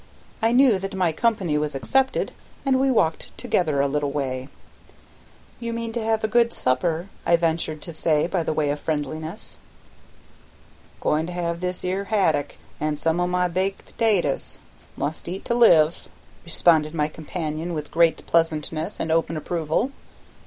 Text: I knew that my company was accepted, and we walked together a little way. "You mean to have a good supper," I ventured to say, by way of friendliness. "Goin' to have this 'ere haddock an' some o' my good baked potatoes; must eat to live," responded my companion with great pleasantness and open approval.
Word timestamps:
I 0.41 0.51
knew 0.51 0.79
that 0.79 0.95
my 0.95 1.11
company 1.11 1.59
was 1.59 1.75
accepted, 1.75 2.31
and 2.65 2.79
we 2.79 2.89
walked 2.89 3.37
together 3.37 3.79
a 3.81 3.87
little 3.87 4.09
way. 4.11 4.49
"You 5.59 5.73
mean 5.73 5.93
to 5.93 6.03
have 6.03 6.23
a 6.23 6.27
good 6.27 6.51
supper," 6.53 7.09
I 7.23 7.35
ventured 7.35 7.83
to 7.83 7.93
say, 7.93 8.25
by 8.25 8.41
way 8.41 8.71
of 8.71 8.79
friendliness. 8.79 9.59
"Goin' 11.01 11.27
to 11.27 11.33
have 11.33 11.59
this 11.59 11.85
'ere 11.85 12.05
haddock 12.05 12.55
an' 12.79 12.95
some 12.95 13.19
o' 13.19 13.27
my 13.27 13.45
good 13.47 13.53
baked 13.53 13.85
potatoes; 13.85 14.57
must 14.97 15.27
eat 15.27 15.45
to 15.45 15.53
live," 15.53 16.09
responded 16.45 16.95
my 16.95 17.07
companion 17.07 17.75
with 17.75 17.91
great 17.91 18.25
pleasantness 18.25 18.99
and 18.99 19.11
open 19.11 19.37
approval. 19.37 19.91